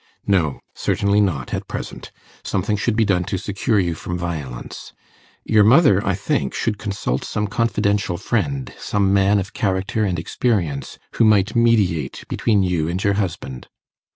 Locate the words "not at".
1.21-1.67